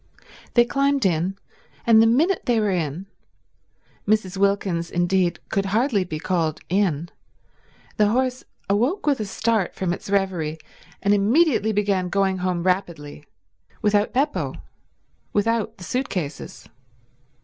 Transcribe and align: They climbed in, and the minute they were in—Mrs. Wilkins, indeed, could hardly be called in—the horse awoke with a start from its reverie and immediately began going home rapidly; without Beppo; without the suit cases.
They 0.55 0.65
climbed 0.65 1.05
in, 1.05 1.37
and 1.85 2.01
the 2.01 2.07
minute 2.07 2.47
they 2.47 2.59
were 2.59 2.71
in—Mrs. 2.71 4.35
Wilkins, 4.35 4.89
indeed, 4.89 5.39
could 5.49 5.65
hardly 5.67 6.03
be 6.03 6.17
called 6.17 6.59
in—the 6.69 8.07
horse 8.07 8.43
awoke 8.67 9.05
with 9.05 9.19
a 9.19 9.25
start 9.25 9.75
from 9.75 9.93
its 9.93 10.09
reverie 10.09 10.57
and 11.03 11.13
immediately 11.13 11.71
began 11.71 12.09
going 12.09 12.39
home 12.39 12.63
rapidly; 12.63 13.25
without 13.83 14.11
Beppo; 14.11 14.55
without 15.33 15.77
the 15.77 15.83
suit 15.83 16.09
cases. 16.09 16.67